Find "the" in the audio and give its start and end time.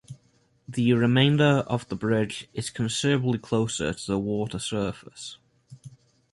0.67-0.93, 1.87-1.95, 4.07-4.17